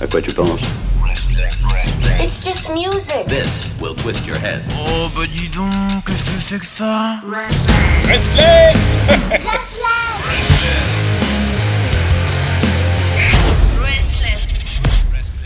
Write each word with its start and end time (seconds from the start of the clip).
À 0.00 0.06
quoi 0.06 0.20
tu 0.20 0.32
penses 0.32 0.60
It's 2.20 2.42
just 2.44 2.70
music. 2.70 3.26
This 3.28 3.68
will 3.80 3.94
twist 3.94 4.26
your 4.26 4.36
head. 4.38 4.62
Oh 4.76 5.08
bah 5.14 5.22
dis 5.26 5.48
donc, 5.48 5.70
qu'est-ce 6.06 6.22
que 6.22 6.40
c'est 6.48 6.58
que 6.58 6.66
ça 6.76 7.20
Restless 8.08 8.98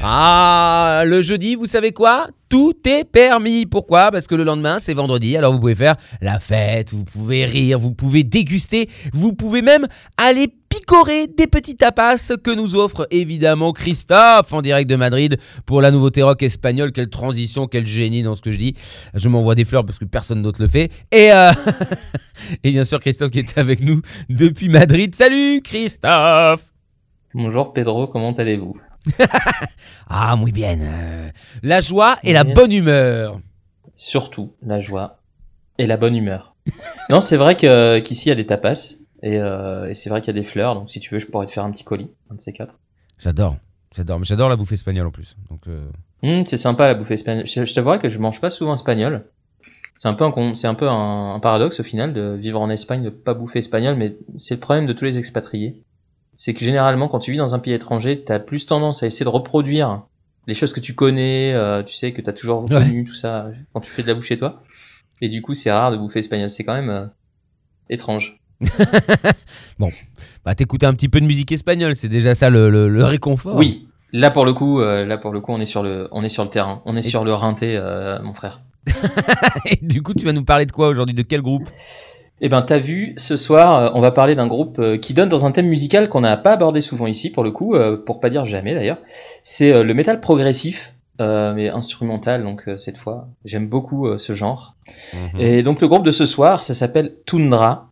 Ah, 0.01 1.03
le 1.05 1.23
jeudi, 1.23 1.57
vous 1.57 1.67
savez 1.67 1.91
quoi? 1.93 2.29
Tout 2.49 2.75
est 2.87 3.05
permis. 3.05 3.67
Pourquoi? 3.67 4.13
Parce 4.13 4.29
que 4.29 4.37
le 4.37 4.45
lendemain, 4.45 4.79
c'est 4.79 4.95
vendredi, 4.95 5.37
alors 5.37 5.53
vous 5.53 5.59
pouvez 5.59 5.75
faire 5.75 5.97
la 6.21 6.39
fête, 6.39 6.93
vous 6.93 7.03
pouvez 7.05 7.45
rire, 7.45 7.81
vous 7.81 7.93
pouvez 7.93 8.23
déguster, 8.23 8.89
vous 9.13 9.33
pouvez 9.33 9.61
même 9.61 9.89
aller 10.17 10.47
picorer 10.89 11.27
des 11.27 11.47
petits 11.47 11.77
tapas 11.77 12.17
que 12.43 12.51
nous 12.51 12.75
offre 12.75 13.07
évidemment 13.11 13.73
Christophe 13.73 14.53
en 14.55 14.63
direct 14.63 14.89
de 14.89 14.97
Madrid 14.97 15.39
pour 15.67 15.83
la 15.83 15.91
nouveauté 15.91 16.23
rock 16.23 16.43
espagnole. 16.43 16.93
Quelle 16.93 17.11
transition, 17.11 17.67
quel 17.67 17.85
génie 17.85 18.23
dans 18.23 18.35
ce 18.35 18.41
que 18.41 18.51
je 18.51 18.57
dis. 18.57 18.75
Je 19.13 19.29
m'envoie 19.29 19.55
des 19.55 19.67
fleurs 19.67 19.85
parce 19.85 19.99
que 19.99 20.07
personne 20.07 20.41
d'autre 20.43 20.63
le 20.63 20.69
fait. 20.69 20.91
Et, 21.13 21.31
euh, 21.31 21.51
et 22.65 22.71
bien 22.71 22.85
sûr, 22.85 23.01
Christophe 23.01 23.31
qui 23.33 23.41
est 23.41 23.59
avec 23.59 23.81
nous 23.81 24.01
depuis 24.31 24.71
Madrid. 24.71 25.15
Salut 25.15 25.61
Christophe 25.63 26.65
Bonjour 27.35 27.75
Pedro, 27.75 28.07
comment 28.07 28.33
allez-vous? 28.33 28.77
Ah, 30.11 30.37
muy 30.37 30.53
bien. 30.53 30.79
euh, 30.81 31.29
La 31.63 31.83
joie 31.83 32.17
et 32.25 32.33
la 32.33 32.45
bonne 32.45 32.73
humeur. 32.73 33.39
Surtout 33.95 34.55
la 34.63 34.81
joie 34.81 35.19
et 35.77 35.87
la 35.87 35.99
bonne 35.99 36.17
humeur. 36.17 36.57
non, 37.11 37.21
c'est 37.21 37.37
vrai 37.37 37.57
que- 37.59 37.99
qu'ici 37.99 38.27
il 38.27 38.29
y 38.31 38.33
a 38.33 38.37
des 38.37 38.47
tapas 38.47 38.95
et, 39.23 39.39
euh, 39.39 39.91
et 39.91 39.95
c'est 39.95 40.11
vrai 40.11 40.21
qu'il 40.21 40.35
y 40.35 40.39
a 40.39 40.41
des 40.41 40.47
fleurs, 40.47 40.75
donc 40.75 40.91
si 40.91 41.01
tu 41.01 41.13
veux, 41.15 41.21
je 41.21 41.27
pourrais 41.27 41.47
te 41.47 41.53
faire 41.53 41.65
un 41.65 41.71
petit 41.71 41.85
colis, 41.85 42.11
un 42.31 42.35
de 42.35 42.41
ces 42.41 42.53
quatre. 42.53 42.75
J'adore. 43.19 43.57
J'adore. 43.97 44.19
Mais 44.19 44.25
j'adore 44.27 44.49
la 44.49 44.57
bouffe 44.57 44.73
espagnole 44.73 45.07
en 45.07 45.11
plus. 45.11 45.37
Donc, 45.51 45.61
euh, 45.69 45.89
Hum, 46.23 46.45
c'est 46.47 46.57
sympa 46.57 46.89
la 46.89 46.95
bouffe 46.95 47.11
espagnole. 47.13 47.47
Je, 47.47 47.65
je 47.65 47.75
t'avouerai 47.75 47.99
que 48.01 48.09
je 48.11 48.19
mange 48.19 48.41
pas 48.41 48.51
souvent 48.51 48.75
espagnol. 48.75 49.25
C'est 49.97 50.09
un 50.09 50.15
peu 50.15 50.25
un, 50.25 50.55
c'est 50.55 50.67
un, 50.67 50.75
peu 50.75 50.89
un, 50.89 51.35
un 51.35 51.41
paradoxe 51.41 51.81
au 51.81 51.83
final 51.85 52.13
de 52.13 52.35
vivre 52.35 52.61
en 52.61 52.71
Espagne, 52.71 53.03
de 53.03 53.11
pas 53.11 53.35
bouffer 53.35 53.59
espagnol, 53.61 53.97
mais 53.97 54.17
c'est 54.37 54.55
le 54.55 54.61
problème 54.61 54.87
de 54.87 54.93
tous 54.93 55.05
les 55.05 55.19
expatriés. 55.19 55.83
C'est 56.35 56.55
que 56.55 56.61
généralement, 56.61 57.09
quand 57.09 57.19
tu 57.19 57.33
vis 57.33 57.39
dans 57.39 57.55
un 57.55 57.59
pays 57.59 57.73
étranger, 57.73 58.23
t'as 58.25 58.39
plus 58.39 58.67
tendance 58.67 59.03
à 59.03 59.07
essayer 59.07 59.25
de 59.25 59.31
reproduire 59.31 60.03
les 60.47 60.55
choses 60.55 60.73
que 60.73 60.79
tu 60.81 60.95
connais, 60.95 61.53
euh, 61.53 61.83
tu 61.83 61.95
sais, 61.95 62.13
que 62.13 62.21
t'as 62.23 62.33
toujours 62.33 62.63
Ouais. 62.65 62.69
connu, 62.85 63.05
tout 63.05 63.15
ça, 63.15 63.49
quand 63.73 63.81
tu 63.81 63.91
fais 63.91 64.03
de 64.03 64.09
la 64.09 64.15
bouffe 64.15 64.25
chez 64.27 64.37
toi. 64.37 64.63
Et 65.21 65.29
du 65.29 65.43
coup, 65.43 65.55
c'est 65.55 65.71
rare 65.73 65.91
de 65.91 65.97
bouffer 65.97 66.21
espagnol. 66.21 66.49
C'est 66.51 66.63
quand 66.65 66.75
même 66.75 66.91
euh, 66.91 67.07
étrange. 67.91 68.39
bah, 70.45 70.55
t'écoutes 70.55 70.85
un 70.85 70.95
petit 70.95 71.09
peu 71.09 71.21
de 71.21 71.27
musique 71.27 71.53
espagnole, 71.53 71.95
c'est 71.95 72.09
déjà 72.09 72.35
ça 72.35 72.51
le, 72.51 72.71
le- 72.71 72.89
le 72.89 73.05
réconfort. 73.05 73.57
Oui, 73.57 73.89
là 74.13 74.31
pour 74.31 74.45
le 74.45 74.53
coup, 74.53 74.81
euh, 74.81 75.05
là 75.05 75.19
pour 75.19 75.33
le 75.33 75.41
coup, 75.41 75.53
on 75.53 75.61
est 75.61 75.65
sur 75.65 75.83
le, 75.83 76.09
on 76.13 76.23
est 76.25 76.29
sur 76.29 76.45
le 76.45 76.51
terrain, 76.51 76.83
on 76.85 76.97
est 76.97 77.01
Et- 77.01 77.03
sur 77.11 77.25
le 77.25 77.33
rinté, 77.35 77.77
euh, 77.77 78.19
mon 78.23 78.35
frère. 78.35 78.61
Et 79.67 79.79
du 79.83 80.03
coup, 80.03 80.15
tu 80.15 80.25
vas 80.25 80.33
nous 80.33 80.45
parler 80.45 80.67
de 80.67 80.73
quoi 80.73 80.89
aujourd'hui? 80.89 81.15
De 81.15 81.23
quel 81.23 81.43
groupe? 81.43 81.69
Eh 82.41 82.49
ben, 82.49 82.63
t'as 82.63 82.79
vu, 82.79 83.15
ce 83.17 83.37
soir, 83.37 83.79
euh, 83.79 83.91
on 83.95 84.01
va 84.01 84.13
parler 84.13 84.35
d'un 84.37 84.47
groupe 84.47 84.81
qui 85.01 85.13
donne 85.13 85.29
dans 85.29 85.45
un 85.45 85.51
thème 85.53 85.67
musical 85.67 86.09
qu'on 86.09 86.21
n'a 86.21 86.37
pas 86.37 86.53
abordé 86.53 86.81
souvent 86.81 87.07
ici, 87.07 87.31
pour 87.31 87.43
le 87.45 87.51
coup, 87.51 87.75
pour 88.07 88.21
pas 88.21 88.31
dire 88.31 88.47
jamais 88.47 88.75
d'ailleurs. 88.75 88.99
C'est 89.43 89.83
le 89.83 89.93
métal 89.95 90.21
progressif, 90.21 90.95
euh, 91.21 91.53
mais 91.53 91.69
instrumental, 91.69 92.45
donc 92.45 92.63
cette 92.79 92.97
fois. 92.97 93.27
J'aime 93.45 93.67
beaucoup 93.69 94.07
euh, 94.07 94.19
ce 94.19 94.35
genre. 94.35 94.77
Mhm. 95.13 95.41
Et 95.41 95.63
donc, 95.65 95.81
le 95.81 95.89
groupe 95.89 96.05
de 96.05 96.13
ce 96.13 96.25
soir, 96.27 96.63
ça 96.63 96.75
s'appelle 96.75 97.15
Tundra. 97.27 97.88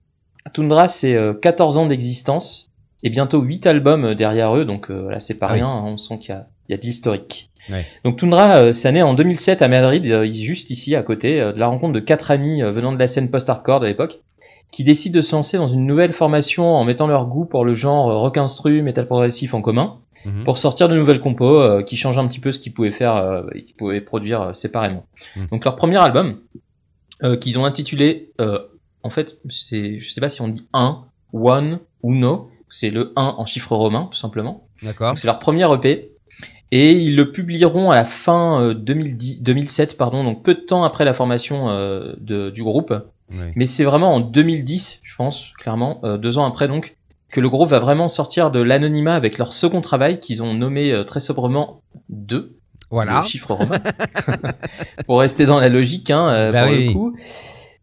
Tundra, 0.51 0.89
c'est 0.89 1.15
euh, 1.15 1.35
14 1.35 1.79
ans 1.79 1.87
d'existence 1.87 2.71
et 3.03 3.11
bientôt 3.11 3.41
8 3.41 3.67
albums 3.67 4.05
euh, 4.05 4.15
derrière 4.15 4.57
eux, 4.57 4.65
donc 4.65 4.91
euh, 4.91 5.03
voilà, 5.03 5.21
c'est 5.21 5.39
pas 5.39 5.47
Ah 5.49 5.53
oui. 5.53 5.59
rien, 5.59 5.69
hein, 5.69 5.83
on 5.87 5.97
sent 5.99 6.19
qu'il 6.19 6.35
y 6.69 6.73
y 6.73 6.75
a 6.75 6.77
de 6.79 6.83
l'historique. 6.83 7.51
Ouais. 7.71 7.85
Donc 8.05 8.19
Tundra, 8.19 8.57
euh, 8.59 8.73
ça 8.73 8.93
naît 8.93 9.03
en 9.03 9.15
2007 9.15 9.61
à 9.63 9.69
Madrid, 9.69 10.05
euh, 10.07 10.31
juste 10.33 10.71
ici 10.71 10.95
à 10.95 11.03
côté, 11.03 11.41
euh, 11.41 11.53
de 11.53 11.59
la 11.59 11.67
rencontre 11.67 11.93
de 11.95 12.01
quatre 12.01 12.31
amis 12.31 12.63
euh, 12.63 12.71
venant 12.73 12.93
de 12.93 12.99
la 12.99 13.07
scène 13.09 13.29
post-hardcore 13.31 13.81
de 13.81 13.87
l'époque, 13.87 14.21
qui 14.73 14.85
décident 14.85 15.17
de 15.17 15.21
se 15.23 15.35
lancer 15.35 15.57
dans 15.59 15.69
une 15.69 15.87
nouvelle 15.87 16.13
formation 16.13 16.75
en 16.75 16.85
mettant 16.85 17.07
leur 17.07 17.27
goût 17.27 17.45
pour 17.45 17.65
le 17.65 17.75
genre 17.75 18.09
euh, 18.11 18.17
rock 18.19 18.37
instru, 18.39 18.83
metal 18.83 19.07
progressif 19.07 19.53
en 19.55 19.61
commun, 19.63 19.99
Mhm. 20.25 20.43
pour 20.43 20.59
sortir 20.59 20.89
de 20.89 20.97
nouvelles 20.97 21.21
compos 21.21 21.61
euh, 21.63 21.83
qui 21.85 21.95
changent 21.97 22.19
un 22.19 22.27
petit 22.27 22.41
peu 22.41 22.51
ce 22.51 22.59
qu'ils 22.59 22.73
pouvaient 22.73 22.91
faire 22.91 23.15
euh, 23.15 23.43
et 23.55 23.63
qu'ils 23.63 23.77
pouvaient 23.77 24.01
produire 24.01 24.43
euh, 24.43 24.53
séparément. 24.53 25.05
Mhm. 25.37 25.47
Donc 25.53 25.65
leur 25.65 25.77
premier 25.77 25.99
album, 26.03 26.39
euh, 27.23 27.37
qu'ils 27.37 27.61
ont 27.61 27.65
intitulé, 27.65 28.31
euh, 28.41 28.59
en 29.07 29.11
fait, 29.11 29.39
c'est, 29.49 30.01
je 30.01 30.11
sais 30.11 30.21
pas 30.21 30.29
si 30.29 30.43
on 30.43 30.49
dit 30.49 30.67
1, 30.73 31.05
one 31.33 31.79
ou 32.03 32.15
no, 32.15 32.51
c'est 32.71 32.91
le 32.91 33.13
1 33.17 33.35
en 33.39 33.47
chiffre 33.47 33.75
romain 33.75 34.09
tout 34.11 34.19
simplement. 34.19 34.65
D'accord. 34.83 35.11
Donc 35.11 35.19
c'est 35.19 35.27
leur 35.27 35.39
premier 35.39 35.67
EP. 35.73 36.11
Et 36.73 36.91
ils 36.93 37.15
le 37.15 37.31
publieront 37.31 37.91
à 37.91 37.95
la 37.95 38.05
fin 38.05 38.61
euh, 38.61 38.75
2010, 38.75 39.41
2007, 39.41 39.97
pardon, 39.97 40.25
donc 40.25 40.43
peu 40.43 40.55
de 40.55 40.61
temps 40.61 40.83
après 40.83 41.05
la 41.05 41.15
formation 41.15 41.71
euh, 41.71 42.15
de- 42.19 42.51
du 42.51 42.63
groupe. 42.65 42.93
Mais 43.55 43.67
c'est 43.67 43.85
vraiment 43.85 44.15
en 44.15 44.21
2010, 44.21 45.01
je 45.03 45.15
pense, 45.17 45.47
clairement, 45.59 46.01
euh, 46.05 46.17
deux 46.17 46.39
ans 46.39 46.45
après 46.45 46.67
donc, 46.69 46.97
que 47.31 47.41
le 47.41 47.49
groupe 47.49 47.69
va 47.69 47.79
vraiment 47.81 48.09
sortir 48.09 48.51
de 48.53 48.61
l'anonymat 48.61 49.15
avec 49.15 49.39
leur 49.39 49.53
second 49.53 49.81
travail 49.81 50.21
qu'ils 50.21 50.43
ont 50.45 50.55
nommé 50.55 50.93
euh, 50.93 51.03
très 51.05 51.19
sobrement 51.21 51.81
2, 52.09 52.53
Voilà. 52.91 53.21
le 53.23 53.27
chiffre 53.27 53.53
romain, 53.53 53.79
pour 55.07 55.21
rester 55.21 55.45
dans 55.47 55.61
la 55.61 55.69
logique, 55.69 56.11
hein, 56.11 56.29
euh, 56.29 56.53
Bah 56.53 56.63
pour 56.67 56.73
oui. 56.73 56.87
le 56.87 56.93
coup. 56.93 57.17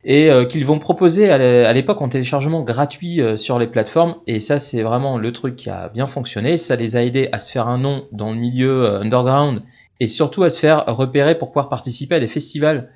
Et 0.06 0.30
euh, 0.30 0.44
qu'ils 0.46 0.66
vont 0.66 0.80
proposer 0.80 1.30
à 1.30 1.38
l'é- 1.38 1.66
à 1.66 1.72
l'époque 1.72 2.02
en 2.02 2.10
téléchargement 2.10 2.62
gratuit 2.62 3.22
euh, 3.22 3.38
sur 3.38 3.58
les 3.58 3.68
plateformes. 3.68 4.16
Et 4.28 4.40
ça, 4.42 4.60
c'est 4.60 4.82
vraiment 4.82 5.18
le 5.18 5.32
truc 5.32 5.56
qui 5.56 5.70
a 5.70 5.90
bien 5.90 6.08
fonctionné. 6.08 6.58
Ça 6.58 6.76
les 6.76 6.96
a 6.98 7.04
aidés 7.04 7.30
à 7.32 7.40
se 7.40 7.52
faire 7.52 7.68
un 7.68 7.78
nom 7.78 8.06
dans 8.12 8.32
le 8.32 8.38
milieu 8.38 8.84
euh, 8.84 9.00
underground 9.02 9.62
et 10.02 10.08
surtout 10.10 10.44
à 10.44 10.50
se 10.50 10.60
faire 10.60 10.84
repérer 10.88 11.38
pour 11.38 11.50
pouvoir 11.50 11.70
participer 11.70 12.16
à 12.16 12.20
des 12.20 12.28
festivals 12.28 12.90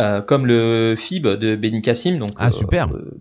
euh, 0.00 0.20
comme 0.20 0.44
le 0.46 0.94
FIB 0.98 1.26
de 1.38 1.56
Benny 1.56 1.80
Kassim. 1.80 2.18
Donc, 2.18 2.30
Ah, 2.36 2.50
super. 2.50 2.88
euh, 2.94 3.18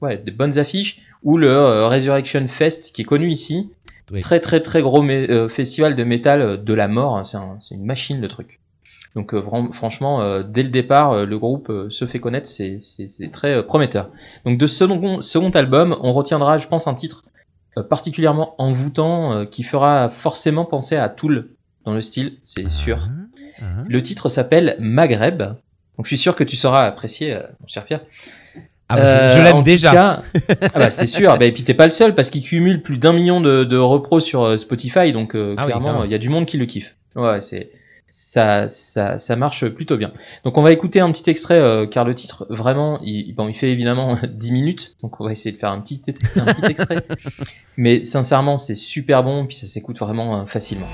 ouais, 0.00 0.18
des 0.18 0.30
bonnes 0.30 0.58
affiches. 0.58 1.00
Ou 1.24 1.38
le 1.38 1.86
Resurrection 1.86 2.46
Fest 2.46 2.92
qui 2.94 3.02
est 3.02 3.04
connu 3.06 3.30
ici. 3.30 3.68
Oui. 4.12 4.20
Très 4.20 4.38
très 4.38 4.60
très 4.60 4.82
gros 4.82 5.04
festival 5.48 5.96
de 5.96 6.04
métal 6.04 6.62
de 6.62 6.74
la 6.74 6.86
mort. 6.86 7.26
C'est 7.26 7.36
un- 7.38 7.58
c'est 7.60 7.74
une 7.74 7.84
machine 7.84 8.20
le 8.20 8.28
truc. 8.28 8.60
Donc 9.16 9.34
euh, 9.34 9.42
franchement, 9.72 10.20
euh, 10.22 10.42
dès 10.46 10.62
le 10.62 10.68
départ, 10.68 11.12
euh, 11.12 11.24
le 11.26 11.38
groupe 11.38 11.72
se 11.90 12.04
fait 12.04 12.18
connaître, 12.20 12.46
c'est- 12.46 12.78
très 13.32 13.64
prometteur. 13.64 14.10
Donc 14.44 14.58
de 14.58 14.66
ce 14.68 14.76
second, 14.76 15.22
second 15.22 15.50
album, 15.50 15.96
on 16.02 16.12
retiendra, 16.12 16.58
je 16.58 16.68
pense, 16.68 16.86
un 16.86 16.94
titre 16.94 17.24
particulièrement 17.90 18.54
envoûtant 18.58 19.44
qui 19.46 19.62
fera 19.62 20.08
forcément 20.10 20.64
penser 20.64 20.96
à 20.96 21.08
Tool 21.08 21.48
dans 21.84 21.92
le 21.92 22.00
style, 22.00 22.34
c'est 22.44 22.70
sûr. 22.70 22.98
Ah, 23.60 23.62
ah. 23.62 23.64
Le 23.88 24.02
titre 24.02 24.28
s'appelle 24.28 24.76
Maghreb. 24.78 25.38
Donc 25.42 26.04
je 26.04 26.08
suis 26.08 26.16
sûr 26.18 26.34
que 26.34 26.44
tu 26.44 26.56
sauras 26.56 26.84
apprécier, 26.84 27.34
mon 27.60 27.66
cher 27.66 27.84
Pierre. 27.84 28.00
Ah 28.88 28.96
bah, 28.96 29.34
je- 29.34 29.38
Euh, 29.40 29.42
l'aime 29.44 29.62
déjà. 29.62 29.92
cas- 29.92 30.20
ah 30.74 30.78
bah 30.78 30.90
c'est 30.90 31.06
sûr. 31.06 31.36
Bah, 31.38 31.44
et 31.46 31.52
puis 31.52 31.64
t'es 31.64 31.74
pas 31.74 31.84
le 31.84 31.90
seul 31.90 32.14
parce 32.14 32.30
qu'il 32.30 32.42
cumule 32.42 32.82
plus 32.82 32.98
d'un 32.98 33.12
million 33.12 33.40
de, 33.40 33.64
de 33.64 33.76
repros 33.76 34.20
sur 34.20 34.58
Spotify, 34.58 35.12
donc 35.12 35.34
euh, 35.34 35.54
Ah 35.58 35.64
clairement. 35.64 36.04
il 36.04 36.10
y 36.10 36.14
a 36.14 36.18
du 36.18 36.28
monde 36.28 36.46
qui 36.46 36.56
le 36.58 36.66
kiffe. 36.66 36.94
Ouais, 37.14 37.40
c'est 37.40 37.70
ça, 38.08 38.68
ça, 38.68 39.18
ça 39.18 39.36
marche 39.36 39.66
plutôt 39.68 39.96
bien. 39.96 40.12
Donc 40.44 40.58
on 40.58 40.62
va 40.62 40.72
écouter 40.72 41.00
un 41.00 41.10
petit 41.12 41.28
extrait 41.28 41.58
euh, 41.58 41.86
car 41.86 42.04
le 42.04 42.14
titre 42.14 42.46
vraiment, 42.50 43.00
il, 43.02 43.34
bon, 43.34 43.48
il 43.48 43.54
fait 43.54 43.70
évidemment 43.70 44.18
10 44.28 44.52
minutes, 44.52 44.96
donc 45.02 45.20
on 45.20 45.24
va 45.24 45.32
essayer 45.32 45.52
de 45.52 45.58
faire 45.58 45.70
un 45.70 45.80
petit, 45.80 46.02
un 46.36 46.44
petit 46.44 46.70
extrait. 46.70 46.96
Mais 47.76 48.04
sincèrement, 48.04 48.56
c'est 48.56 48.74
super 48.74 49.22
bon, 49.22 49.46
puis 49.46 49.56
ça 49.56 49.66
s'écoute 49.66 49.98
vraiment 49.98 50.42
euh, 50.42 50.46
facilement. 50.46 50.86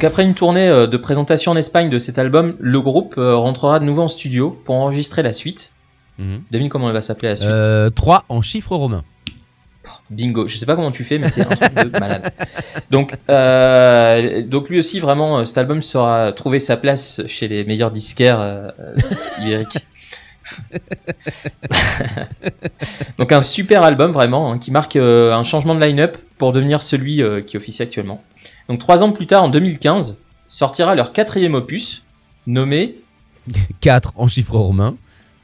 Donc 0.00 0.04
après 0.06 0.22
une 0.22 0.32
tournée 0.32 0.66
euh, 0.66 0.86
de 0.86 0.96
présentation 0.96 1.52
en 1.52 1.56
Espagne 1.56 1.90
de 1.90 1.98
cet 1.98 2.18
album, 2.18 2.56
le 2.58 2.80
groupe 2.80 3.16
euh, 3.18 3.36
rentrera 3.36 3.80
de 3.80 3.84
nouveau 3.84 4.00
en 4.00 4.08
studio 4.08 4.58
pour 4.64 4.76
enregistrer 4.76 5.22
la 5.22 5.34
suite. 5.34 5.74
Mhm. 6.16 6.40
Devine 6.50 6.70
comment 6.70 6.88
elle 6.88 6.94
va 6.94 7.02
s'appeler 7.02 7.28
la 7.28 7.36
suite. 7.36 7.50
Euh, 7.50 7.90
3 7.90 8.24
en 8.30 8.40
chiffres 8.40 8.74
romains. 8.74 9.04
Bingo. 10.08 10.48
Je 10.48 10.56
sais 10.56 10.64
pas 10.64 10.74
comment 10.74 10.90
tu 10.90 11.04
fais, 11.04 11.18
mais 11.18 11.28
c'est 11.28 11.42
un 11.42 11.54
truc 11.54 11.74
de 11.74 11.98
malade. 11.98 12.32
Donc, 12.90 13.14
euh, 13.28 14.42
donc 14.42 14.70
lui 14.70 14.78
aussi, 14.78 15.00
vraiment, 15.00 15.44
cet 15.44 15.58
album 15.58 15.82
saura 15.82 16.32
trouver 16.32 16.60
sa 16.60 16.78
place 16.78 17.20
chez 17.26 17.46
les 17.46 17.64
meilleurs 17.64 17.90
disquaires 17.90 18.40
euh, 18.40 18.70
ibériques. 19.42 19.84
donc 23.18 23.32
un 23.32 23.42
super 23.42 23.82
album 23.82 24.12
vraiment 24.12 24.50
hein, 24.50 24.58
qui 24.58 24.70
marque 24.70 24.96
euh, 24.96 25.34
un 25.34 25.44
changement 25.44 25.74
de 25.74 25.80
line-up 25.80 26.16
pour 26.38 26.52
devenir 26.52 26.82
celui 26.82 27.22
qui 27.46 27.58
officie 27.58 27.82
actuellement. 27.82 28.24
Donc 28.70 28.78
trois 28.78 29.02
ans 29.02 29.12
plus 29.12 29.26
tard, 29.26 29.42
en 29.42 29.48
2015, 29.50 30.16
sortira 30.48 30.94
leur 30.94 31.12
quatrième 31.12 31.54
opus, 31.54 32.02
nommé 32.46 32.94
4 33.80 34.12
en 34.16 34.28
chiffres 34.28 34.56
romains. 34.56 34.96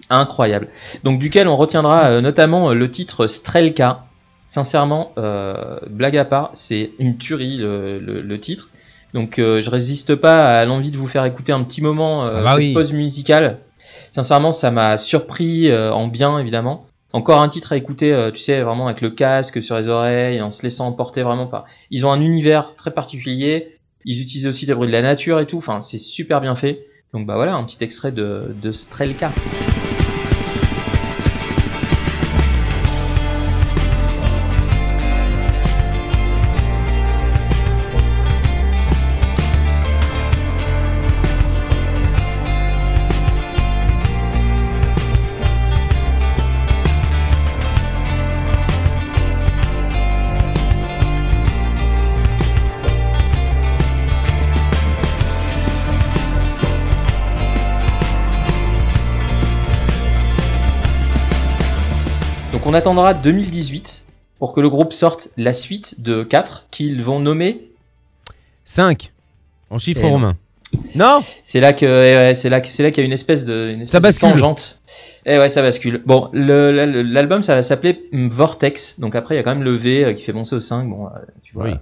Incroyable. 0.08 0.69
Donc 1.05 1.19
duquel 1.19 1.49
on 1.49 1.56
retiendra 1.56 2.05
euh, 2.06 2.20
notamment 2.20 2.70
euh, 2.70 2.75
le 2.75 2.90
titre 2.90 3.26
Strelka. 3.26 4.05
Sincèrement, 4.46 5.12
euh, 5.19 5.81
blague 5.90 6.17
à 6.17 6.25
part, 6.25 6.50
c'est 6.55 6.93
une 7.00 7.19
tuerie 7.19 7.56
le, 7.56 7.99
le- 7.99 8.23
le 8.23 8.40
titre. 8.40 8.70
Donc 9.12 9.40
euh, 9.40 9.61
je 9.61 9.70
résiste 9.70 10.14
pas 10.14 10.37
à 10.61 10.64
l'envie 10.64 10.93
de 10.93 10.96
vous 10.99 11.08
faire 11.08 11.25
écouter 11.25 11.50
un 11.50 11.64
petit 11.64 11.82
moment 11.82 12.25
euh, 12.25 12.29
Ah 12.31 12.43
bah 12.43 12.50
cette 12.52 12.58
oui. 12.58 12.72
pause 12.72 12.93
musicale. 12.93 13.58
Sincèrement, 14.12 14.52
ça 14.52 14.70
m'a 14.70 14.96
surpris 14.99 15.69
euh, 15.69 15.93
en 15.93 16.06
bien 16.06 16.38
évidemment. 16.38 16.87
Encore 17.12 17.43
un 17.43 17.49
titre 17.49 17.73
à 17.73 17.76
écouter, 17.76 18.12
euh, 18.12 18.31
tu 18.31 18.38
sais, 18.38 18.61
vraiment 18.62 18.88
avec 18.88 19.00
le 19.00 19.11
casque 19.11 19.62
sur 19.62 19.76
les 19.76 19.88
oreilles, 19.88 20.41
en 20.43 20.50
se 20.50 20.62
laissant 20.62 20.87
emporter 20.87 21.23
vraiment 21.23 21.47
par. 21.47 21.64
Ils 21.91 22.05
ont 22.05 22.12
un 22.12 22.20
univers 22.20 22.75
très 22.76 22.93
particulier. 22.93 23.79
Ils 24.05 24.20
utilisent 24.20 24.47
aussi 24.47 24.67
des 24.67 24.75
bruits 24.75 24.88
de 24.88 24.93
la 24.93 25.03
nature 25.03 25.41
et 25.41 25.47
tout. 25.47 25.58
Enfin, 25.58 25.81
c'est 25.81 25.99
super 25.99 26.41
bien 26.41 26.56
fait. 26.56 26.87
Donc 27.12 27.26
bah 27.26 27.37
voilà, 27.37 27.55
un 27.55 27.64
petit 27.64 27.82
extrait 27.82 28.12
de, 28.12 28.55
de 28.62 28.73
Strelka. 28.73 29.31
On 62.67 62.75
attendra 62.75 63.15
2018 63.15 64.03
pour 64.39 64.53
que 64.53 64.61
le 64.61 64.69
groupe 64.69 64.93
sorte 64.93 65.29
la 65.37 65.53
suite 65.53 66.01
de 66.03 66.23
4 66.25 66.67
qu'ils 66.71 67.03
vont 67.03 67.21
nommer. 67.21 67.63
5 68.65 69.13
en 69.71 69.79
chiffres 69.79 70.01
Et 70.01 70.05
non. 70.05 70.11
romains. 70.11 70.37
Non 70.95 71.21
C'est 71.43 71.61
là 71.61 71.73
que 71.73 71.87
eh 71.87 72.17
ouais, 72.17 72.35
c'est 72.35 72.49
là 72.49 72.61
que 72.61 72.69
c'est 72.69 72.83
là 72.83 72.91
qu'il 72.91 73.03
y 73.03 73.05
a 73.05 73.07
une 73.07 73.13
espèce 73.13 73.45
de 73.45 73.71
une 73.71 73.81
espèce 73.83 73.93
Ça 73.93 73.99
de 73.99 74.03
bascule. 74.03 74.31
tangente. 74.31 74.79
Et 75.25 75.39
ouais, 75.39 75.49
ça 75.49 75.63
bascule. 75.63 76.03
Bon, 76.05 76.29
l'album 76.33 77.43
ça 77.43 77.55
va 77.55 77.63
s'appeler 77.63 78.03
Vortex. 78.13 78.99
Donc 79.01 79.15
après 79.15 79.35
il 79.35 79.39
y 79.39 79.41
a 79.41 79.45
quand 79.45 79.55
même 79.55 79.63
le 79.65 79.77
V 79.77 80.05
euh, 80.05 80.13
qui 80.13 80.25
fait 80.25 80.33
penser 80.33 80.55
au 80.57 80.61
5. 80.61 80.89
Bon, 80.89 81.07
euh, 81.07 81.11
tu 81.45 81.55
vois. 81.55 81.65
Oui. 81.67 81.75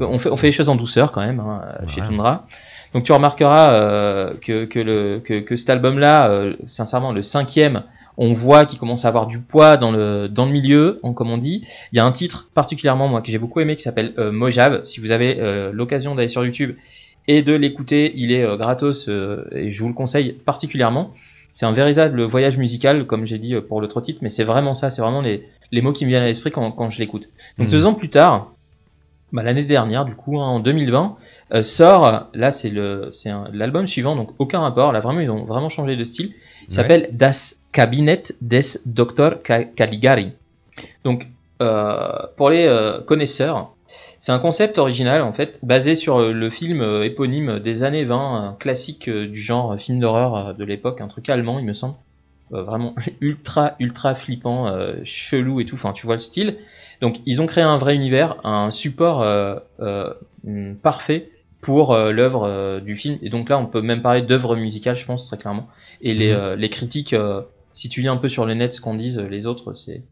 On 0.00 0.18
fait 0.18 0.30
on 0.30 0.36
fait 0.36 0.48
les 0.48 0.52
choses 0.52 0.68
en 0.68 0.76
douceur 0.76 1.10
quand 1.12 1.24
même 1.24 1.40
hein, 1.40 1.62
euh, 1.82 1.88
chez. 1.88 2.00
Tundra. 2.00 2.46
Donc 2.94 3.04
tu 3.04 3.12
remarqueras 3.12 3.72
euh, 3.72 4.34
que 4.40 4.64
que 4.66 4.78
le 4.80 5.20
que, 5.24 5.40
que 5.40 5.56
cet 5.56 5.70
album 5.70 5.98
là, 5.98 6.50
sincèrement 6.66 7.12
le 7.12 7.22
cinquième, 7.22 7.84
on 8.18 8.32
voit 8.34 8.66
qu'il 8.66 8.78
commence 8.78 9.04
à 9.04 9.08
avoir 9.08 9.26
du 9.26 9.38
poids 9.38 9.76
dans 9.76 9.90
le 9.90 10.28
dans 10.28 10.46
le 10.46 10.52
milieu, 10.52 11.00
en- 11.02 11.12
comme 11.14 11.30
on 11.30 11.38
dit. 11.38 11.64
Il 11.92 11.96
y 11.96 12.00
a 12.00 12.04
un 12.04 12.12
titre 12.12 12.48
particulièrement 12.54 13.08
moi 13.08 13.22
que 13.22 13.30
j'ai 13.30 13.38
beaucoup 13.38 13.60
aimé 13.60 13.76
qui 13.76 13.82
s'appelle 13.82 14.12
euh, 14.18 14.30
Mojave. 14.32 14.84
Si 14.84 15.00
vous 15.00 15.10
avez 15.10 15.38
euh, 15.40 15.70
l'occasion 15.72 16.14
d'aller 16.14 16.28
sur 16.28 16.44
YouTube 16.44 16.74
et 17.28 17.42
de 17.42 17.52
l'écouter, 17.54 18.12
il 18.16 18.32
est 18.32 18.42
euh, 18.44 18.56
gratos 18.56 19.08
et 19.08 19.72
je 19.72 19.80
vous 19.82 19.88
le 19.88 19.94
conseille 19.94 20.32
particulièrement. 20.32 21.12
C'est 21.54 21.66
un 21.66 21.72
véritable 21.72 22.22
voyage 22.22 22.56
musical, 22.56 23.06
comme 23.06 23.26
j'ai 23.26 23.38
dit 23.38 23.54
pour 23.68 23.80
l'autre 23.82 24.00
titre, 24.00 24.20
mais 24.22 24.30
c'est 24.30 24.44
vraiment 24.44 24.72
ça, 24.74 24.88
c'est 24.88 25.02
vraiment 25.02 25.20
les, 25.20 25.46
les 25.70 25.82
mots 25.82 25.92
qui 25.92 26.04
me 26.04 26.08
viennent 26.10 26.22
à 26.22 26.26
l'esprit 26.26 26.50
quand, 26.50 26.70
quand 26.72 26.88
je 26.90 26.98
l'écoute. 26.98 27.28
Donc 27.58 27.66
Mhm. 27.68 27.72
deux 27.72 27.86
ans 27.86 27.92
plus 27.94 28.08
tard, 28.08 28.52
bah, 29.32 29.42
l'année 29.42 29.64
dernière, 29.64 30.04
du 30.04 30.14
coup, 30.14 30.40
hein, 30.40 30.46
en 30.46 30.60
2020, 30.60 31.16
euh, 31.54 31.62
sort, 31.62 32.28
là 32.34 32.52
c'est 32.52 32.72
l'album 33.52 33.86
suivant, 33.86 34.16
donc 34.16 34.30
aucun 34.38 34.60
rapport, 34.60 34.92
là 34.92 35.00
vraiment 35.00 35.20
ils 35.20 35.30
ont 35.30 35.44
vraiment 35.44 35.68
changé 35.68 35.96
de 35.96 36.04
style. 36.04 36.32
Il 36.62 36.68
Ouais. 36.68 36.74
s'appelle 36.74 37.08
Das 37.12 37.56
Kabinett 37.72 38.34
des 38.40 38.60
Dr. 38.86 39.42
Caligari. 39.42 40.32
Donc 41.04 41.26
euh, 41.60 42.12
pour 42.36 42.50
les 42.50 42.66
euh, 42.66 43.00
connaisseurs, 43.00 43.70
c'est 44.18 44.32
un 44.32 44.38
concept 44.38 44.78
original 44.78 45.22
en 45.22 45.32
fait, 45.32 45.58
basé 45.62 45.94
sur 45.94 46.20
le 46.20 46.50
film 46.50 46.82
éponyme 47.02 47.58
des 47.58 47.82
années 47.82 48.04
20, 48.04 48.16
un 48.48 48.52
classique 48.58 49.10
du 49.10 49.38
genre 49.38 49.76
film 49.78 49.98
d'horreur 50.00 50.54
de 50.54 50.64
l'époque, 50.64 51.00
un 51.00 51.08
truc 51.08 51.28
allemand 51.28 51.58
il 51.58 51.64
me 51.64 51.72
semble, 51.72 51.94
vraiment 52.50 52.94
ultra 53.20 53.74
ultra 53.80 54.14
flippant, 54.14 54.72
chelou 55.04 55.60
et 55.60 55.66
tout. 55.66 55.74
Enfin 55.74 55.92
tu 55.92 56.06
vois 56.06 56.14
le 56.14 56.20
style. 56.20 56.56
Donc 57.02 57.20
ils 57.26 57.42
ont 57.42 57.46
créé 57.46 57.62
un 57.64 57.76
vrai 57.76 57.94
univers, 57.94 58.36
un 58.44 58.70
support 58.70 59.22
euh, 59.22 59.56
euh, 59.80 60.14
hum, 60.46 60.76
parfait 60.76 61.28
pour 61.60 61.92
euh, 61.92 62.12
l'œuvre 62.12 62.80
du 62.80 62.96
film. 62.96 63.18
Et 63.22 63.28
donc 63.28 63.50
là 63.50 63.58
on 63.58 63.66
peut 63.66 63.82
même 63.82 64.00
parler 64.00 64.22
d'œuvre 64.22 64.56
musicale, 64.56 64.96
je 64.96 65.04
pense 65.04 65.26
très 65.26 65.36
clairement. 65.36 65.68
Et 66.00 66.14
les, 66.14 66.32
Mhm. 66.32 66.54
les 66.54 66.68
critiques, 66.70 67.14
si 67.72 67.88
tu 67.88 68.00
lis 68.00 68.08
un 68.08 68.16
peu 68.16 68.28
sur 68.28 68.46
le 68.46 68.54
net 68.54 68.72
ce 68.72 68.80
qu'en 68.80 68.94
disent 68.94 69.18
les 69.18 69.46
autres, 69.46 69.74
c'est 69.74 70.02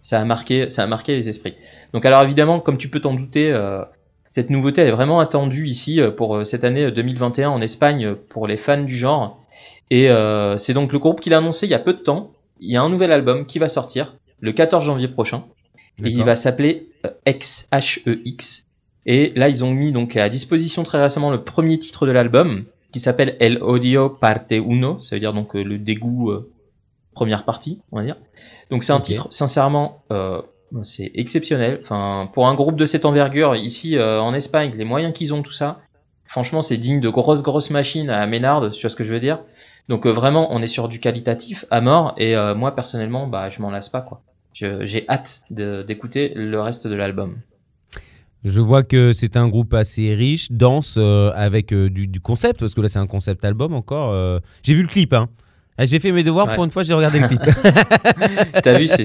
ça 0.00 0.20
a 0.20 0.24
marqué 0.24 0.68
ça 0.68 0.82
a 0.82 0.86
marqué 0.86 1.14
les 1.14 1.28
esprits. 1.28 1.54
Donc 1.92 2.04
alors 2.06 2.22
évidemment, 2.24 2.60
comme 2.60 2.78
tu 2.78 2.88
peux 2.88 3.00
t'en 3.00 3.14
douter, 3.14 3.52
euh, 3.52 3.82
cette 4.26 4.50
nouveauté 4.50 4.82
elle 4.82 4.88
est 4.88 4.92
vraiment 4.92 5.20
attendue 5.20 5.66
ici 5.66 6.00
pour 6.16 6.36
euh, 6.36 6.44
cette 6.44 6.64
année 6.64 6.84
euh, 6.84 6.90
2021 6.90 7.50
en 7.50 7.60
Espagne 7.60 8.14
pour 8.14 8.46
les 8.46 8.56
fans 8.56 8.82
du 8.82 8.96
genre. 8.96 9.40
Et 9.90 10.10
euh, 10.10 10.56
c'est 10.58 10.74
donc 10.74 10.92
le 10.92 10.98
groupe 10.98 11.20
qui 11.20 11.30
l'a 11.30 11.38
annoncé 11.38 11.66
il 11.66 11.70
y 11.70 11.74
a 11.74 11.78
peu 11.78 11.94
de 11.94 11.98
temps. 11.98 12.30
Il 12.60 12.70
y 12.70 12.76
a 12.76 12.82
un 12.82 12.88
nouvel 12.90 13.12
album 13.12 13.46
qui 13.46 13.58
va 13.58 13.68
sortir 13.68 14.16
le 14.40 14.52
14 14.52 14.84
janvier 14.84 15.08
prochain 15.08 15.44
et 16.04 16.10
il 16.10 16.24
va 16.24 16.34
s'appeler 16.34 16.88
euh, 17.04 17.10
X 17.26 17.68
H 17.72 18.00
E. 18.06 18.18
Et 19.06 19.32
là 19.36 19.48
ils 19.48 19.64
ont 19.64 19.72
mis 19.72 19.92
donc 19.92 20.16
à 20.16 20.28
disposition 20.28 20.82
très 20.82 21.00
récemment 21.00 21.30
le 21.30 21.42
premier 21.42 21.78
titre 21.78 22.06
de 22.06 22.12
l'album 22.12 22.64
qui 22.92 23.00
s'appelle 23.00 23.36
El 23.40 23.62
Odio 23.62 24.08
Parte 24.08 24.50
Uno, 24.52 25.00
ça 25.00 25.16
veut 25.16 25.20
dire 25.20 25.32
donc 25.32 25.54
euh, 25.54 25.62
le 25.62 25.78
dégoût 25.78 26.30
euh, 26.30 26.50
première 27.12 27.44
partie, 27.44 27.80
on 27.92 27.98
va 27.98 28.04
dire. 28.04 28.16
Donc 28.70 28.84
c'est 28.84 28.92
un 28.92 29.00
titre 29.00 29.28
sincèrement 29.30 30.02
euh, 30.10 30.40
c'est 30.84 31.10
exceptionnel. 31.14 31.80
Enfin, 31.82 32.30
pour 32.32 32.46
un 32.46 32.54
groupe 32.54 32.76
de 32.76 32.84
cette 32.84 33.04
envergure, 33.04 33.56
ici 33.56 33.96
euh, 33.96 34.20
en 34.20 34.34
Espagne, 34.34 34.72
les 34.76 34.84
moyens 34.84 35.12
qu'ils 35.14 35.32
ont, 35.34 35.42
tout 35.42 35.52
ça, 35.52 35.80
franchement, 36.26 36.62
c'est 36.62 36.76
digne 36.76 37.00
de 37.00 37.08
grosses, 37.08 37.42
grosses 37.42 37.70
machines 37.70 38.10
à 38.10 38.26
Ménard, 38.26 38.70
tu 38.70 38.80
vois 38.82 38.90
ce 38.90 38.96
que 38.96 39.04
je 39.04 39.12
veux 39.12 39.20
dire. 39.20 39.40
Donc 39.88 40.06
euh, 40.06 40.10
vraiment, 40.10 40.48
on 40.52 40.62
est 40.62 40.66
sur 40.66 40.88
du 40.88 41.00
qualitatif 41.00 41.64
à 41.70 41.80
mort, 41.80 42.14
et 42.18 42.36
euh, 42.36 42.54
moi 42.54 42.74
personnellement, 42.74 43.26
bah, 43.26 43.48
je 43.50 43.62
m'en 43.62 43.70
lasse 43.70 43.88
pas, 43.88 44.02
quoi. 44.02 44.20
J'ai 44.82 45.04
hâte 45.08 45.42
d'écouter 45.50 46.32
le 46.34 46.60
reste 46.60 46.86
de 46.86 46.94
l'album. 46.94 47.36
Je 48.44 48.60
vois 48.60 48.84
que 48.84 49.12
c'est 49.12 49.36
un 49.36 49.48
groupe 49.48 49.74
assez 49.74 50.14
riche, 50.14 50.52
dense, 50.52 50.94
euh, 50.96 51.32
avec 51.34 51.72
euh, 51.72 51.90
du, 51.90 52.06
du 52.06 52.20
concept, 52.20 52.60
parce 52.60 52.72
que 52.74 52.80
là 52.80 52.88
c'est 52.88 53.00
un 53.00 53.06
concept 53.08 53.44
album 53.44 53.74
encore. 53.74 54.12
euh. 54.12 54.38
J'ai 54.62 54.74
vu 54.74 54.82
le 54.82 54.88
clip, 54.88 55.12
hein. 55.12 55.28
Ah, 55.76 55.84
J'ai 55.84 55.98
fait 56.00 56.10
mes 56.12 56.22
devoirs 56.24 56.48
Ouais. 56.48 56.54
pour 56.56 56.64
une 56.64 56.70
fois, 56.72 56.82
j'ai 56.82 56.92
regardé 56.94 57.20
le 57.20 57.28
clip. 57.28 57.40
T'as 58.62 58.78
vu, 58.78 58.86
c'est, 58.88 59.02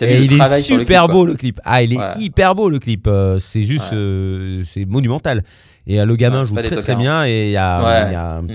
il 0.00 0.02
est 0.02 0.28
le 0.28 0.60
super 0.62 1.02
clip, 1.04 1.10
beau 1.12 1.24
le 1.26 1.34
clip. 1.36 1.60
Ah, 1.64 1.82
il 1.82 1.92
est 1.92 1.98
Ouais. 1.98 2.12
hyper 2.16 2.54
beau 2.54 2.68
le 2.70 2.78
clip. 2.78 3.08
c'est 3.38 3.62
juste, 3.64 3.92
Ouais. 3.92 4.62
c'est 4.66 4.84
monumental. 4.86 5.42
Et 5.86 6.02
le 6.04 6.16
gamin 6.16 6.42
joue 6.42 6.54
très 6.56 6.76
très 6.76 6.96
bien 6.96 7.26
et 7.26 7.46
il 7.48 7.52
y 7.52 7.56
a, 7.56 7.82
Ouais. 7.82 8.08
il 8.08 8.12
y 8.12 8.16
a- 8.16 8.40
Mm. 8.42 8.48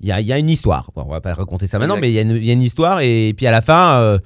il 0.00 0.08
y 0.08 0.12
a- 0.12 0.20
il 0.20 0.26
y 0.26 0.32
a 0.32 0.38
une 0.38 0.50
histoire. 0.50 0.90
Bon, 0.94 1.04
on 1.06 1.10
va 1.10 1.20
pas 1.20 1.32
raconter 1.34 1.66
ça 1.66 1.78
maintenant, 1.78 1.96
Exact. 1.96 2.06
mais 2.06 2.38
il 2.40 2.44
y, 2.46 2.50
a 2.50 2.52
une- 2.52 2.62
histoire 2.62 3.00
et 3.00 3.32
puis 3.36 3.46
à 3.46 3.50
la 3.50 3.60
fin, 3.60 4.18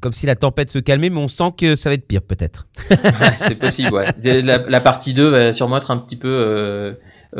comme 0.00 0.12
si 0.12 0.26
la 0.26 0.34
tempête 0.36 0.70
se 0.70 0.78
calmait, 0.78 1.10
mais 1.10 1.18
on 1.20 1.28
sent 1.28 1.52
que 1.56 1.74
ça 1.76 1.90
va 1.90 1.94
être 1.94 2.06
pire 2.06 2.22
peut-être. 2.22 2.66
Ouais, 2.90 2.96
c'est 3.36 3.56
possible, 3.58 3.92
ouais. 3.92 4.12
La, 4.42 4.58
la 4.58 4.80
partie 4.80 5.14
2 5.14 5.28
va 5.28 5.52
sûrement 5.52 5.78
être 5.78 5.90
un 5.90 5.98
petit 5.98 6.16
peu 6.16 6.28
euh, 6.28 6.94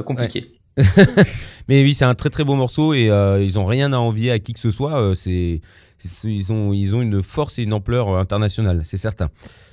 compliquée. 0.05 0.53
Mais 1.69 1.83
oui, 1.83 1.95
c'est 1.95 2.05
un 2.05 2.15
très 2.15 2.31
très 2.31 2.45
beau 2.45 2.55
morceau 2.55 2.95
et 2.95 3.11
euh, 3.11 3.43
ils 3.43 3.59
ont 3.59 3.67
rien 3.67 3.93
à 3.93 3.99
envier 3.99 4.31
à 4.31 4.39
qui 4.39 4.53
que 4.55 4.61
ce 4.61 4.71
soit. 4.71 5.01
euh, 5.01 5.15
c'est, 5.15 5.61
ils, 6.25 6.53
ont, 6.53 6.73
ils 6.73 6.95
ont 6.95 7.03
une 7.03 7.23
force 7.23 7.59
et 7.59 7.63
une 7.65 7.73
ampleur 7.73 8.17
internationale, 8.17 8.83
c'est 8.85 8.97
certain. 8.97 9.29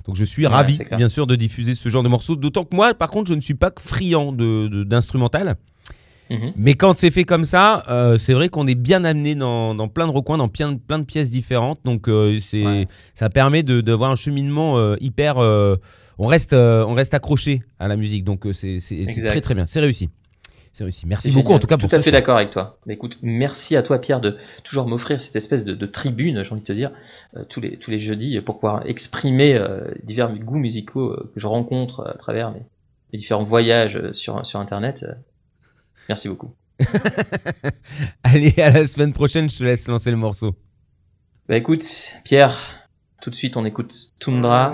Donc 0.06 0.16
je 0.16 0.24
suis 0.26 0.46
ravi, 0.48 0.80
bien 0.98 1.08
sûr, 1.08 1.28
de 1.28 1.36
diffuser 1.36 1.76
ce 1.76 1.90
genre 1.90 2.04
de 2.04 2.10
morceaux. 2.10 2.36
D'autant 2.36 2.64
que 2.66 2.76
moi, 2.76 2.94
par 2.94 3.10
contre, 3.10 3.30
je 3.30 3.36
ne 3.36 3.42
suis 3.42 3.54
pas 3.54 3.72
friand 3.80 4.32
de, 4.32 4.68
de- 4.68 4.84
Mhm. 6.30 6.54
Mais 6.56 6.74
quand 6.74 6.98
c'est 6.98 7.12
fait 7.12 7.24
comme 7.24 7.46
ça, 7.46 7.84
euh, 7.90 8.18
c'est 8.18 8.34
vrai 8.34 8.50
qu'on 8.50 8.68
est 8.68 8.76
bien 8.76 9.04
amené 9.04 9.36
dans, 9.36 9.76
dans 9.76 9.88
plein 9.88 10.08
de 10.08 10.12
recoins, 10.12 10.38
dans 10.38 10.48
plein, 10.48 10.76
plein 10.76 11.00
de 11.00 11.04
pièces 11.04 11.30
différentes. 11.30 11.80
Donc 11.86 12.08
euh, 12.08 12.40
c'est, 12.40 12.66
Ouais. 12.66 12.88
ça 13.14 13.30
permet 13.30 13.64
de, 13.64 13.82
d'avoir 13.82 14.10
un 14.12 14.16
cheminement 14.16 14.78
euh, 14.80 14.96
hyper. 15.02 15.38
on, 15.38 16.28
reste, 16.28 16.54
on 16.54 16.94
reste 16.94 17.14
accroché 17.14 17.62
à 17.80 17.88
la 17.88 17.96
musique. 17.96 18.24
Donc 18.24 18.48
c'est, 18.54 18.80
très 19.26 19.42
très 19.42 19.54
bien. 19.54 19.66
C'est 19.66 19.80
réussi. 19.82 20.10
C'est 20.74 20.84
réussi. 20.84 21.06
Merci 21.08 21.30
beaucoup 21.30 21.50
génial. 21.50 21.56
en 21.56 21.60
tout 21.60 21.68
cas 21.68 21.78
pour 21.78 21.90
Tout 21.90 21.96
à 21.96 22.02
fait 22.02 22.12
d'accord 22.12 22.38
avec 22.38 22.50
toi. 22.50 22.80
Mais 22.86 22.96
écoute, 22.96 23.18
merci 23.22 23.76
à 23.78 23.84
toi 23.84 24.00
Pierre 24.00 24.20
de 24.20 24.38
toujours 24.64 24.88
m'offrir 24.88 25.22
cette 25.22 25.36
espèce 25.38 25.64
de, 25.64 25.74
de 25.74 25.86
tribune, 25.86 26.44
j'ai 26.44 26.52
envie 26.52 26.62
de 26.62 26.66
te 26.66 26.74
dire, 26.74 26.92
tous 27.50 27.62
les 27.62 27.78
tous 27.78 27.92
les 27.92 28.00
jeudis 28.00 28.42
pour 28.42 28.56
pouvoir 28.56 28.86
exprimer 28.86 29.58
divers 30.04 30.34
goûts 30.34 30.58
musicaux 30.58 31.16
que 31.34 31.40
je 31.40 31.48
rencontre 31.48 32.06
à 32.14 32.18
travers 32.18 32.52
mes, 32.52 32.62
mes 33.14 33.20
différents 33.20 33.46
voyages 33.46 34.12
sur 34.12 34.46
sur 34.46 34.60
internet. 34.60 35.06
Merci 36.10 36.28
beaucoup. 36.28 36.54
Allez, 38.24 38.54
à 38.58 38.70
la 38.70 38.86
semaine 38.86 39.14
prochaine, 39.14 39.50
je 39.50 39.58
te 39.58 39.64
laisse 39.64 39.88
lancer 39.88 40.12
le 40.12 40.18
morceau. 40.18 40.56
Bah 41.48 41.58
écoute, 41.58 41.86
Pierre, 42.24 42.58
tout 43.22 43.30
de 43.30 43.36
suite 43.36 43.56
on 43.56 43.66
écoute 43.66 43.94
Tundra 44.20 44.74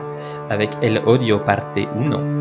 avec 0.49 0.71
El 0.81 0.97
Odio 0.99 1.39
Parte 1.39 1.77
Uno. 1.77 2.40